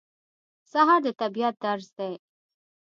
[0.71, 2.13] سهار د طبیعت درس دی.